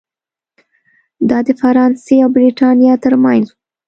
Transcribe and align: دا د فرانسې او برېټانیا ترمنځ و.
دا 1.29 1.37
د 1.47 1.49
فرانسې 1.61 2.15
او 2.23 2.29
برېټانیا 2.37 2.93
ترمنځ 3.03 3.45
و. 3.49 3.53